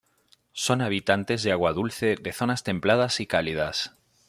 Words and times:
Son 0.53 0.81
habitantes 0.81 1.43
de 1.43 1.51
agua 1.51 1.73
dulce 1.73 2.15
de 2.19 2.33
zonas 2.33 2.63
templadas 2.63 3.19
y 3.19 3.27
cálidas. 3.27 3.93